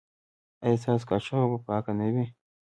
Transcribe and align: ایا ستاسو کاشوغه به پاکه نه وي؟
ایا 0.65 0.81
ستاسو 0.81 1.05
کاشوغه 1.09 1.45
به 1.51 1.57
پاکه 1.67 1.91
نه 1.99 2.07
وي؟ 2.13 2.25